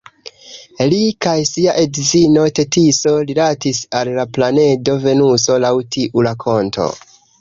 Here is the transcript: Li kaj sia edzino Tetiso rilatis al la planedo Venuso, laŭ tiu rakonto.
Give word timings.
Li 0.93 1.01
kaj 1.25 1.33
sia 1.49 1.75
edzino 1.81 2.45
Tetiso 2.59 3.13
rilatis 3.33 3.83
al 4.01 4.11
la 4.19 4.27
planedo 4.39 4.97
Venuso, 5.05 5.59
laŭ 5.67 5.73
tiu 5.97 6.25
rakonto. 6.31 6.89